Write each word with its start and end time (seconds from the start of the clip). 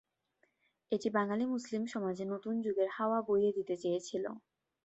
এটি 0.91 1.07
বাঙালি 1.17 1.45
মুসলিম 1.47 1.83
সমাজে 1.87 2.23
নতুন 2.25 2.53
যুগের 2.65 2.89
হাওয়া 2.91 3.19
বইয়ে 3.27 3.51
দিতে 3.57 3.75
চেয়েছিল। 3.77 4.25